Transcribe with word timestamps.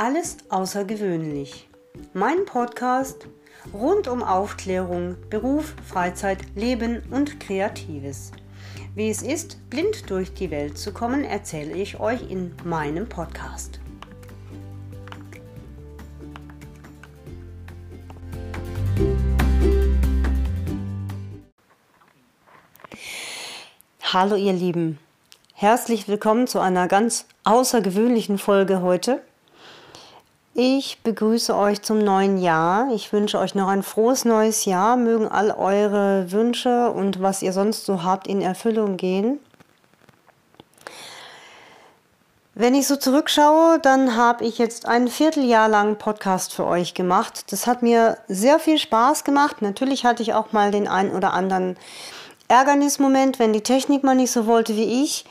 Alles 0.00 0.38
außergewöhnlich. 0.48 1.68
Mein 2.14 2.46
Podcast 2.46 3.26
rund 3.74 4.08
um 4.08 4.22
Aufklärung, 4.22 5.16
Beruf, 5.28 5.74
Freizeit, 5.86 6.38
Leben 6.54 7.02
und 7.10 7.38
Kreatives. 7.38 8.32
Wie 8.94 9.10
es 9.10 9.20
ist, 9.20 9.68
blind 9.68 10.08
durch 10.08 10.32
die 10.32 10.50
Welt 10.50 10.78
zu 10.78 10.94
kommen, 10.94 11.22
erzähle 11.22 11.74
ich 11.74 12.00
euch 12.00 12.30
in 12.30 12.54
meinem 12.64 13.10
Podcast. 13.10 13.78
Hallo 24.00 24.36
ihr 24.36 24.54
Lieben, 24.54 24.98
herzlich 25.52 26.08
willkommen 26.08 26.46
zu 26.46 26.58
einer 26.58 26.88
ganz 26.88 27.26
außergewöhnlichen 27.44 28.38
Folge 28.38 28.80
heute. 28.80 29.20
Ich 30.62 31.00
begrüße 31.02 31.56
euch 31.56 31.80
zum 31.80 32.00
neuen 32.00 32.36
Jahr. 32.36 32.92
Ich 32.92 33.14
wünsche 33.14 33.38
euch 33.38 33.54
noch 33.54 33.68
ein 33.68 33.82
frohes 33.82 34.26
neues 34.26 34.66
Jahr. 34.66 34.98
Mögen 34.98 35.26
all 35.26 35.52
eure 35.52 36.30
Wünsche 36.32 36.90
und 36.90 37.22
was 37.22 37.40
ihr 37.40 37.54
sonst 37.54 37.86
so 37.86 38.02
habt 38.02 38.26
in 38.26 38.42
Erfüllung 38.42 38.98
gehen. 38.98 39.40
Wenn 42.54 42.74
ich 42.74 42.86
so 42.86 42.96
zurückschaue, 42.96 43.78
dann 43.78 44.16
habe 44.16 44.44
ich 44.44 44.58
jetzt 44.58 44.84
ein 44.84 45.08
Vierteljahr 45.08 45.70
lang 45.70 45.96
Podcast 45.96 46.52
für 46.52 46.66
euch 46.66 46.92
gemacht. 46.92 47.50
Das 47.52 47.66
hat 47.66 47.80
mir 47.80 48.18
sehr 48.28 48.58
viel 48.58 48.76
Spaß 48.76 49.24
gemacht. 49.24 49.62
Natürlich 49.62 50.04
hatte 50.04 50.22
ich 50.22 50.34
auch 50.34 50.52
mal 50.52 50.70
den 50.70 50.88
einen 50.88 51.12
oder 51.12 51.32
anderen 51.32 51.78
Ärgernismoment, 52.48 53.38
wenn 53.38 53.54
die 53.54 53.62
Technik 53.62 54.04
mal 54.04 54.14
nicht 54.14 54.30
so 54.30 54.44
wollte 54.46 54.76
wie 54.76 55.04
ich 55.04 55.24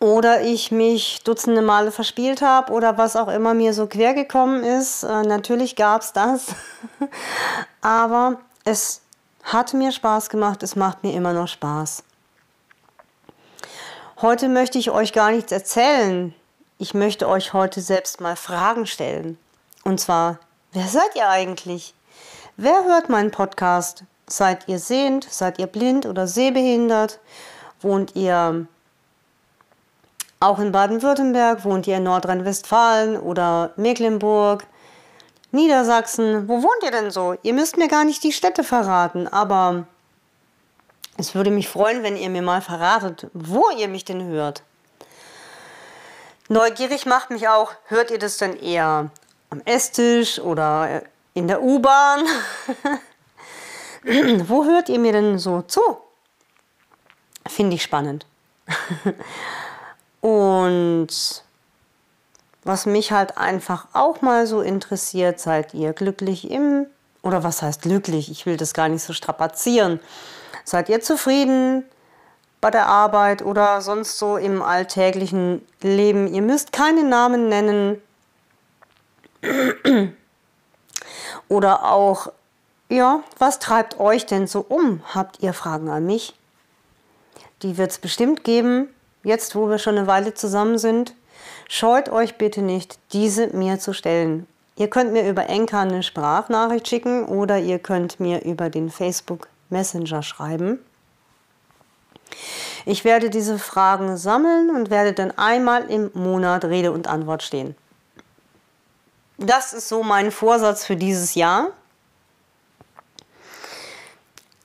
oder 0.00 0.42
ich 0.42 0.70
mich 0.70 1.22
dutzende 1.24 1.62
Male 1.62 1.90
verspielt 1.90 2.40
habe 2.40 2.72
oder 2.72 2.98
was 2.98 3.16
auch 3.16 3.28
immer 3.28 3.54
mir 3.54 3.74
so 3.74 3.86
quer 3.86 4.14
gekommen 4.14 4.62
ist. 4.62 5.02
Äh, 5.02 5.22
natürlich 5.22 5.76
gab 5.76 6.02
es 6.02 6.12
das, 6.12 6.46
aber 7.80 8.38
es 8.64 9.00
hat 9.42 9.74
mir 9.74 9.92
Spaß 9.92 10.28
gemacht, 10.28 10.62
es 10.62 10.76
macht 10.76 11.02
mir 11.02 11.14
immer 11.14 11.32
noch 11.32 11.48
Spaß. 11.48 12.04
Heute 14.20 14.48
möchte 14.48 14.78
ich 14.78 14.90
euch 14.90 15.12
gar 15.12 15.30
nichts 15.30 15.52
erzählen. 15.52 16.34
Ich 16.78 16.94
möchte 16.94 17.28
euch 17.28 17.52
heute 17.52 17.80
selbst 17.80 18.20
mal 18.20 18.36
Fragen 18.36 18.86
stellen. 18.86 19.38
Und 19.84 20.00
zwar, 20.00 20.38
wer 20.72 20.86
seid 20.86 21.14
ihr 21.14 21.28
eigentlich? 21.28 21.94
Wer 22.56 22.84
hört 22.84 23.08
meinen 23.08 23.30
Podcast? 23.30 24.04
Seid 24.28 24.68
ihr 24.68 24.78
sehend? 24.78 25.26
Seid 25.30 25.58
ihr 25.58 25.66
blind 25.66 26.04
oder 26.04 26.26
sehbehindert? 26.26 27.20
Wohnt 27.80 28.16
ihr 28.16 28.66
auch 30.40 30.60
in 30.60 30.70
Baden-Württemberg 30.70 31.64
wohnt 31.64 31.86
ihr 31.86 31.96
in 31.96 32.04
Nordrhein-Westfalen 32.04 33.16
oder 33.16 33.72
Mecklenburg, 33.76 34.64
Niedersachsen. 35.50 36.48
Wo 36.48 36.62
wohnt 36.62 36.82
ihr 36.84 36.92
denn 36.92 37.10
so? 37.10 37.36
Ihr 37.42 37.54
müsst 37.54 37.76
mir 37.76 37.88
gar 37.88 38.04
nicht 38.04 38.22
die 38.22 38.32
Städte 38.32 38.62
verraten, 38.62 39.26
aber 39.26 39.86
es 41.16 41.34
würde 41.34 41.50
mich 41.50 41.68
freuen, 41.68 42.04
wenn 42.04 42.16
ihr 42.16 42.30
mir 42.30 42.42
mal 42.42 42.62
verratet, 42.62 43.26
wo 43.32 43.64
ihr 43.76 43.88
mich 43.88 44.04
denn 44.04 44.24
hört. 44.28 44.62
Neugierig 46.48 47.04
macht 47.04 47.30
mich 47.30 47.48
auch, 47.48 47.72
hört 47.86 48.10
ihr 48.12 48.18
das 48.18 48.38
denn 48.38 48.56
eher 48.56 49.10
am 49.50 49.60
Esstisch 49.64 50.38
oder 50.38 51.02
in 51.34 51.48
der 51.48 51.62
U-Bahn? 51.62 52.24
wo 54.46 54.64
hört 54.64 54.88
ihr 54.88 55.00
mir 55.00 55.12
denn 55.12 55.38
so 55.38 55.62
zu? 55.62 55.80
Finde 57.46 57.74
ich 57.74 57.82
spannend. 57.82 58.24
Und 60.20 61.08
was 62.64 62.86
mich 62.86 63.12
halt 63.12 63.38
einfach 63.38 63.86
auch 63.92 64.20
mal 64.20 64.46
so 64.46 64.60
interessiert, 64.60 65.40
seid 65.40 65.74
ihr 65.74 65.92
glücklich 65.92 66.50
im, 66.50 66.86
oder 67.22 67.44
was 67.44 67.62
heißt 67.62 67.82
glücklich? 67.82 68.30
Ich 68.30 68.46
will 68.46 68.56
das 68.56 68.74
gar 68.74 68.88
nicht 68.88 69.02
so 69.02 69.12
strapazieren. 69.12 70.00
Seid 70.64 70.88
ihr 70.88 71.00
zufrieden 71.00 71.84
bei 72.60 72.70
der 72.70 72.86
Arbeit 72.86 73.42
oder 73.42 73.80
sonst 73.80 74.18
so 74.18 74.36
im 74.36 74.60
alltäglichen 74.60 75.66
Leben? 75.80 76.26
Ihr 76.26 76.42
müsst 76.42 76.72
keine 76.72 77.04
Namen 77.04 77.48
nennen. 77.48 78.02
Oder 81.48 81.84
auch, 81.90 82.32
ja, 82.90 83.22
was 83.38 83.60
treibt 83.60 83.98
euch 83.98 84.26
denn 84.26 84.46
so 84.46 84.60
um? 84.68 85.00
Habt 85.14 85.42
ihr 85.42 85.54
Fragen 85.54 85.88
an 85.88 86.04
mich? 86.04 86.34
Die 87.62 87.78
wird 87.78 87.92
es 87.92 87.98
bestimmt 87.98 88.44
geben 88.44 88.88
jetzt 89.28 89.54
wo 89.54 89.68
wir 89.68 89.78
schon 89.78 89.96
eine 89.96 90.06
Weile 90.06 90.34
zusammen 90.34 90.78
sind, 90.78 91.14
scheut 91.68 92.08
euch 92.08 92.36
bitte 92.36 92.62
nicht, 92.62 92.98
diese 93.12 93.48
mir 93.48 93.78
zu 93.78 93.92
stellen. 93.92 94.48
Ihr 94.74 94.88
könnt 94.88 95.12
mir 95.12 95.28
über 95.28 95.48
Enka 95.48 95.82
eine 95.82 96.02
Sprachnachricht 96.02 96.88
schicken 96.88 97.26
oder 97.26 97.58
ihr 97.58 97.78
könnt 97.78 98.18
mir 98.18 98.44
über 98.44 98.70
den 98.70 98.90
Facebook 98.90 99.48
Messenger 99.70 100.22
schreiben. 100.22 100.78
Ich 102.86 103.04
werde 103.04 103.28
diese 103.28 103.58
Fragen 103.58 104.16
sammeln 104.16 104.70
und 104.70 104.90
werde 104.90 105.12
dann 105.12 105.36
einmal 105.36 105.90
im 105.90 106.10
Monat 106.14 106.64
Rede 106.64 106.92
und 106.92 107.06
Antwort 107.06 107.42
stehen. 107.42 107.76
Das 109.36 109.72
ist 109.72 109.88
so 109.88 110.02
mein 110.02 110.30
Vorsatz 110.32 110.84
für 110.84 110.96
dieses 110.96 111.34
Jahr. 111.34 111.68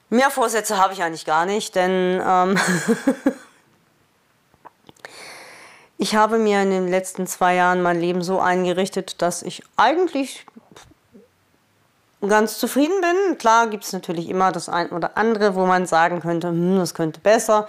Mehr 0.10 0.30
Vorsätze 0.30 0.78
habe 0.78 0.94
ich 0.94 1.02
eigentlich 1.04 1.26
gar 1.26 1.46
nicht, 1.46 1.76
denn 1.76 2.22
ähm, 2.24 2.58
Ich 5.98 6.16
habe 6.16 6.38
mir 6.38 6.62
in 6.62 6.72
den 6.72 6.88
letzten 6.88 7.28
zwei 7.28 7.56
Jahren 7.56 7.82
mein 7.82 8.00
Leben 8.00 8.22
so 8.22 8.40
eingerichtet, 8.40 9.22
dass 9.22 9.42
ich 9.42 9.64
eigentlich 9.78 10.46
ganz 12.28 12.58
zufrieden 12.58 13.00
bin. 13.02 13.38
Klar 13.38 13.68
gibt 13.68 13.84
es 13.84 13.94
natürlich 13.94 14.30
immer 14.30 14.52
das 14.52 14.70
ein 14.70 14.90
oder 14.90 15.18
andere, 15.18 15.56
wo 15.56 15.66
man 15.66 15.86
sagen 15.86 16.22
könnte, 16.22 16.50
hm, 16.50 16.80
das 16.80 16.94
könnte 16.94 17.20
besser. 17.20 17.68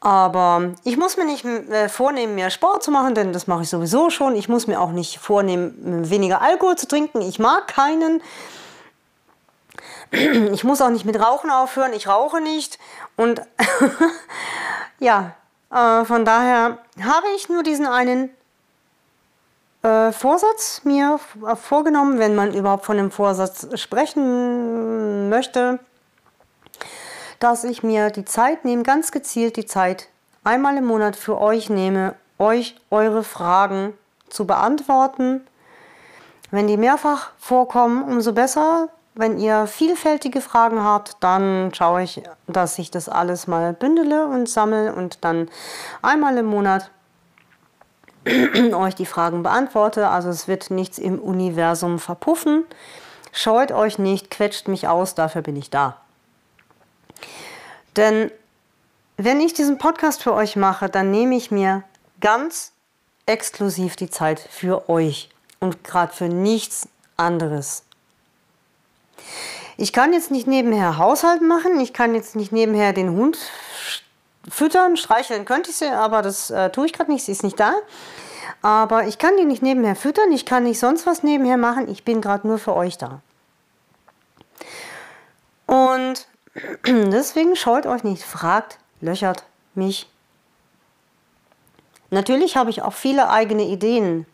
Aber 0.00 0.74
ich 0.84 0.96
muss 0.96 1.16
mir 1.16 1.24
nicht 1.24 1.44
äh, 1.44 1.88
vornehmen, 1.88 2.34
mehr 2.34 2.50
Sport 2.50 2.82
zu 2.82 2.90
machen, 2.90 3.14
denn 3.14 3.32
das 3.32 3.46
mache 3.46 3.62
ich 3.62 3.70
sowieso 3.70 4.10
schon. 4.10 4.36
Ich 4.36 4.48
muss 4.48 4.66
mir 4.66 4.80
auch 4.80 4.92
nicht 4.92 5.18
vornehmen, 5.18 6.08
weniger 6.10 6.42
Alkohol 6.42 6.76
zu 6.76 6.86
trinken. 6.86 7.22
Ich 7.22 7.38
mag 7.38 7.66
keinen. 7.66 8.22
Ich 10.12 10.62
muss 10.62 10.80
auch 10.80 10.90
nicht 10.90 11.04
mit 11.04 11.18
Rauchen 11.18 11.50
aufhören. 11.50 11.92
Ich 11.92 12.06
rauche 12.06 12.40
nicht. 12.40 12.78
Und 13.16 13.42
ja, 15.00 15.34
äh, 15.70 16.04
von 16.04 16.24
daher 16.24 16.78
habe 17.02 17.26
ich 17.36 17.48
nur 17.48 17.62
diesen 17.62 17.86
einen 17.86 18.30
äh, 19.82 20.12
Vorsatz 20.12 20.82
mir 20.84 21.18
vorgenommen, 21.54 22.18
wenn 22.18 22.34
man 22.34 22.54
überhaupt 22.54 22.84
von 22.84 22.96
dem 22.96 23.10
Vorsatz 23.10 23.68
sprechen 23.78 25.28
möchte, 25.28 25.78
dass 27.38 27.64
ich 27.64 27.82
mir 27.82 28.10
die 28.10 28.24
Zeit 28.24 28.64
nehme, 28.64 28.82
ganz 28.82 29.12
gezielt 29.12 29.56
die 29.56 29.66
Zeit 29.66 30.08
einmal 30.44 30.76
im 30.76 30.86
Monat 30.86 31.16
für 31.16 31.40
euch 31.40 31.70
nehme, 31.70 32.14
euch 32.38 32.76
eure 32.90 33.22
Fragen 33.22 33.92
zu 34.28 34.46
beantworten. 34.46 35.46
Wenn 36.50 36.68
die 36.68 36.76
mehrfach 36.76 37.30
vorkommen, 37.38 38.02
umso 38.04 38.32
besser. 38.32 38.88
Wenn 39.18 39.38
ihr 39.38 39.66
vielfältige 39.66 40.42
Fragen 40.42 40.84
habt, 40.84 41.16
dann 41.20 41.72
schaue 41.72 42.02
ich, 42.02 42.22
dass 42.46 42.78
ich 42.78 42.90
das 42.90 43.08
alles 43.08 43.46
mal 43.46 43.72
bündele 43.72 44.26
und 44.26 44.46
sammle 44.46 44.94
und 44.94 45.24
dann 45.24 45.48
einmal 46.02 46.36
im 46.36 46.44
Monat 46.44 46.90
euch 48.26 48.94
die 48.94 49.06
Fragen 49.06 49.42
beantworte. 49.42 50.08
Also 50.08 50.28
es 50.28 50.48
wird 50.48 50.70
nichts 50.70 50.98
im 50.98 51.18
Universum 51.18 51.98
verpuffen. 51.98 52.66
Scheut 53.32 53.72
euch 53.72 53.98
nicht, 53.98 54.30
quetscht 54.30 54.68
mich 54.68 54.86
aus, 54.86 55.14
dafür 55.14 55.40
bin 55.40 55.56
ich 55.56 55.70
da. 55.70 55.96
Denn 57.96 58.30
wenn 59.16 59.40
ich 59.40 59.54
diesen 59.54 59.78
Podcast 59.78 60.22
für 60.22 60.34
euch 60.34 60.56
mache, 60.56 60.90
dann 60.90 61.10
nehme 61.10 61.36
ich 61.36 61.50
mir 61.50 61.84
ganz 62.20 62.72
exklusiv 63.24 63.96
die 63.96 64.10
Zeit 64.10 64.40
für 64.40 64.90
euch 64.90 65.30
und 65.58 65.84
gerade 65.84 66.12
für 66.12 66.28
nichts 66.28 66.86
anderes. 67.16 67.85
Ich 69.76 69.92
kann 69.92 70.12
jetzt 70.12 70.30
nicht 70.30 70.46
nebenher 70.46 70.98
Haushalt 70.98 71.42
machen, 71.42 71.80
ich 71.80 71.92
kann 71.92 72.14
jetzt 72.14 72.36
nicht 72.36 72.52
nebenher 72.52 72.92
den 72.92 73.10
Hund 73.10 73.38
füttern, 74.48 74.96
streicheln 74.96 75.44
könnte 75.44 75.70
ich 75.70 75.76
sie, 75.76 75.90
aber 75.90 76.22
das 76.22 76.50
äh, 76.50 76.70
tue 76.70 76.86
ich 76.86 76.92
gerade 76.92 77.10
nicht, 77.10 77.24
sie 77.24 77.32
ist 77.32 77.42
nicht 77.42 77.60
da. 77.60 77.74
Aber 78.62 79.06
ich 79.06 79.18
kann 79.18 79.36
die 79.36 79.44
nicht 79.44 79.62
nebenher 79.62 79.96
füttern, 79.96 80.32
ich 80.32 80.46
kann 80.46 80.62
nicht 80.62 80.78
sonst 80.78 81.06
was 81.06 81.22
nebenher 81.22 81.56
machen, 81.56 81.88
ich 81.88 82.04
bin 82.04 82.20
gerade 82.20 82.46
nur 82.46 82.58
für 82.58 82.74
euch 82.74 82.96
da. 82.96 83.20
Und 85.66 86.26
deswegen 86.86 87.56
scheut 87.56 87.86
euch 87.86 88.02
nicht, 88.02 88.22
fragt, 88.22 88.78
löchert 89.00 89.44
mich. 89.74 90.08
Natürlich 92.10 92.56
habe 92.56 92.70
ich 92.70 92.82
auch 92.82 92.92
viele 92.92 93.28
eigene 93.28 93.64
Ideen 93.64 94.26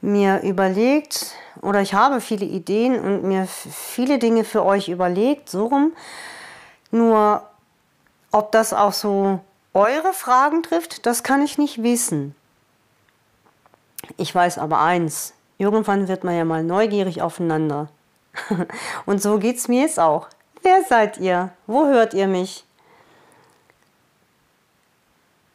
mir 0.00 0.42
überlegt, 0.42 1.34
oder 1.60 1.80
ich 1.80 1.94
habe 1.94 2.20
viele 2.20 2.46
Ideen 2.46 3.00
und 3.00 3.24
mir 3.24 3.46
viele 3.46 4.18
Dinge 4.18 4.44
für 4.44 4.64
euch 4.64 4.88
überlegt, 4.88 5.50
so 5.50 5.66
rum. 5.66 5.92
Nur 6.90 7.42
ob 8.30 8.52
das 8.52 8.72
auch 8.72 8.92
so 8.92 9.40
eure 9.74 10.12
Fragen 10.12 10.62
trifft, 10.62 11.06
das 11.06 11.22
kann 11.22 11.42
ich 11.42 11.58
nicht 11.58 11.82
wissen. 11.82 12.34
Ich 14.16 14.34
weiß 14.34 14.58
aber 14.58 14.80
eins, 14.80 15.34
irgendwann 15.58 16.08
wird 16.08 16.24
man 16.24 16.36
ja 16.36 16.44
mal 16.44 16.62
neugierig 16.62 17.20
aufeinander. 17.22 17.88
Und 19.06 19.20
so 19.20 19.38
geht's 19.38 19.68
mir 19.68 19.82
jetzt 19.82 19.98
auch. 19.98 20.28
Wer 20.62 20.84
seid 20.84 21.18
ihr? 21.18 21.50
Wo 21.66 21.86
hört 21.86 22.14
ihr 22.14 22.28
mich? 22.28 22.64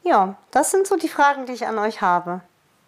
Ja, 0.04 0.36
das 0.52 0.72
sind 0.72 0.86
so 0.86 0.98
die 0.98 1.10
Fragen, 1.10 1.46
die 1.46 1.54
ich 1.54 1.66
an 1.66 1.80
euch 1.80 2.02
habe. 2.02 2.42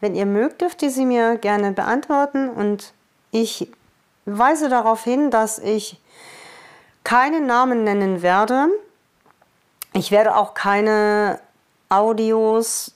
Wenn 0.05 0.13
ihr 0.13 0.27
mögt, 0.27 0.61
dürft 0.61 0.83
ihr 0.83 0.91
sie 0.91 1.03
mir 1.03 1.35
gerne 1.35 1.71
beantworten 1.71 2.47
und 2.47 2.93
ich 3.31 3.71
weise 4.25 4.69
darauf 4.69 5.03
hin, 5.03 5.31
dass 5.31 5.57
ich 5.57 5.99
keinen 7.03 7.47
Namen 7.47 7.83
nennen 7.83 8.21
werde. 8.21 8.67
Ich 9.93 10.11
werde 10.11 10.35
auch 10.35 10.53
keine 10.53 11.39
Audios 11.89 12.93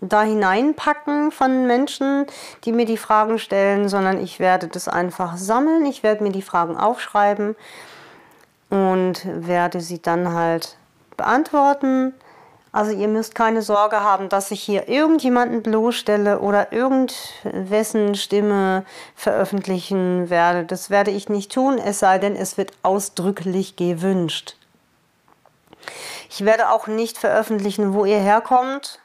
da 0.00 0.24
hineinpacken 0.24 1.30
von 1.30 1.68
Menschen, 1.68 2.26
die 2.64 2.72
mir 2.72 2.84
die 2.84 2.96
Fragen 2.96 3.38
stellen, 3.38 3.88
sondern 3.88 4.20
ich 4.20 4.40
werde 4.40 4.66
das 4.66 4.88
einfach 4.88 5.36
sammeln. 5.36 5.86
Ich 5.86 6.02
werde 6.02 6.24
mir 6.24 6.32
die 6.32 6.42
Fragen 6.42 6.76
aufschreiben 6.76 7.54
und 8.70 9.24
werde 9.24 9.80
sie 9.80 10.02
dann 10.02 10.34
halt 10.34 10.76
beantworten. 11.16 12.12
Also 12.72 12.90
ihr 12.90 13.08
müsst 13.08 13.34
keine 13.34 13.60
Sorge 13.60 14.00
haben, 14.00 14.30
dass 14.30 14.50
ich 14.50 14.62
hier 14.62 14.88
irgendjemanden 14.88 15.62
bloßstelle 15.62 16.40
oder 16.40 16.72
irgendwessen 16.72 18.14
Stimme 18.14 18.86
veröffentlichen 19.14 20.30
werde. 20.30 20.64
Das 20.64 20.88
werde 20.88 21.10
ich 21.10 21.28
nicht 21.28 21.52
tun, 21.52 21.76
es 21.76 21.98
sei 21.98 22.18
denn, 22.18 22.34
es 22.34 22.56
wird 22.56 22.72
ausdrücklich 22.82 23.76
gewünscht. 23.76 24.56
Ich 26.30 26.46
werde 26.46 26.70
auch 26.70 26.86
nicht 26.86 27.18
veröffentlichen, 27.18 27.92
wo 27.92 28.06
ihr 28.06 28.20
herkommt, 28.20 29.00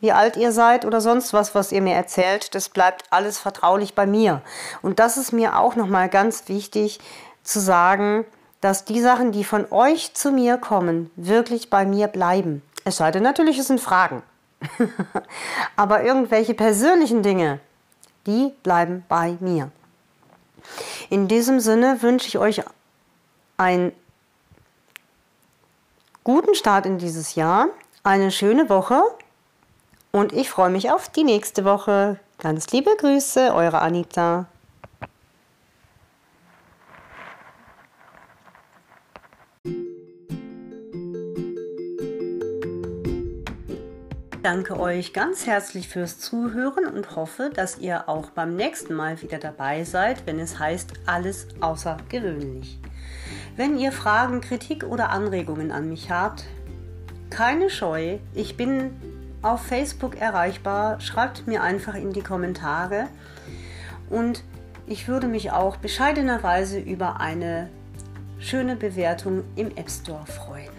wie 0.00 0.12
alt 0.12 0.38
ihr 0.38 0.52
seid 0.52 0.86
oder 0.86 1.02
sonst 1.02 1.34
was, 1.34 1.54
was 1.54 1.72
ihr 1.72 1.82
mir 1.82 1.94
erzählt. 1.94 2.54
Das 2.54 2.70
bleibt 2.70 3.04
alles 3.10 3.38
vertraulich 3.38 3.94
bei 3.94 4.06
mir. 4.06 4.40
Und 4.80 4.98
das 4.98 5.18
ist 5.18 5.32
mir 5.32 5.58
auch 5.58 5.76
nochmal 5.76 6.08
ganz 6.08 6.48
wichtig 6.48 7.00
zu 7.42 7.60
sagen, 7.60 8.24
dass 8.60 8.84
die 8.84 9.00
Sachen, 9.00 9.32
die 9.32 9.44
von 9.44 9.70
euch 9.70 10.14
zu 10.14 10.30
mir 10.32 10.58
kommen, 10.58 11.10
wirklich 11.16 11.70
bei 11.70 11.86
mir 11.86 12.08
bleiben. 12.08 12.62
Es 12.84 12.98
sei 12.98 13.10
denn 13.10 13.22
natürlich, 13.22 13.58
es 13.58 13.68
sind 13.68 13.80
Fragen. 13.80 14.22
Aber 15.76 16.02
irgendwelche 16.02 16.54
persönlichen 16.54 17.22
Dinge, 17.22 17.60
die 18.26 18.52
bleiben 18.62 19.04
bei 19.08 19.36
mir. 19.40 19.70
In 21.08 21.28
diesem 21.28 21.60
Sinne 21.60 22.02
wünsche 22.02 22.28
ich 22.28 22.38
euch 22.38 22.62
einen 23.56 23.92
guten 26.24 26.54
Start 26.54 26.86
in 26.86 26.98
dieses 26.98 27.34
Jahr, 27.34 27.68
eine 28.02 28.30
schöne 28.30 28.68
Woche 28.68 29.02
und 30.12 30.32
ich 30.32 30.50
freue 30.50 30.70
mich 30.70 30.90
auf 30.90 31.08
die 31.08 31.24
nächste 31.24 31.64
Woche. 31.64 32.18
Ganz 32.38 32.68
liebe 32.68 32.94
Grüße, 32.96 33.54
eure 33.54 33.80
Anita. 33.80 34.46
Danke 44.42 44.78
euch 44.78 45.12
ganz 45.12 45.46
herzlich 45.46 45.88
fürs 45.88 46.18
Zuhören 46.18 46.86
und 46.86 47.16
hoffe, 47.16 47.50
dass 47.54 47.78
ihr 47.78 48.08
auch 48.08 48.30
beim 48.30 48.56
nächsten 48.56 48.94
Mal 48.94 49.20
wieder 49.22 49.38
dabei 49.38 49.84
seid, 49.84 50.26
wenn 50.26 50.38
es 50.38 50.58
heißt 50.58 50.92
alles 51.06 51.48
außergewöhnlich. 51.60 52.78
Wenn 53.56 53.78
ihr 53.78 53.92
Fragen, 53.92 54.40
Kritik 54.40 54.84
oder 54.84 55.10
Anregungen 55.10 55.70
an 55.70 55.88
mich 55.88 56.10
habt, 56.10 56.44
keine 57.28 57.70
Scheu, 57.70 58.18
ich 58.34 58.56
bin 58.56 58.92
auf 59.42 59.62
Facebook 59.62 60.20
erreichbar. 60.20 61.00
Schreibt 61.00 61.46
mir 61.46 61.62
einfach 61.62 61.94
in 61.94 62.12
die 62.12 62.22
Kommentare. 62.22 63.08
Und 64.08 64.44
ich 64.86 65.08
würde 65.08 65.28
mich 65.28 65.52
auch 65.52 65.76
bescheidenerweise 65.76 66.78
über 66.78 67.20
eine 67.20 67.70
schöne 68.38 68.76
Bewertung 68.76 69.44
im 69.56 69.76
App 69.76 69.90
Store 69.90 70.26
freuen. 70.26 70.70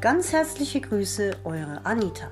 Ganz 0.00 0.32
herzliche 0.32 0.80
Grüße, 0.80 1.36
eure 1.44 1.84
Anita. 1.84 2.28